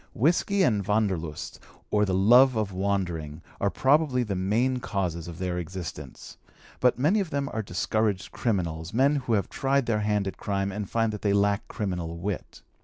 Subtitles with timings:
[0.15, 1.59] Whisky and Wanderlust,
[1.91, 6.37] or the love of wandering, are probably the main causes of their existence;
[6.79, 10.71] but many of them are discouraged criminals, men who have tried their hand at crime
[10.71, 12.63] and find that they lack criminal wit.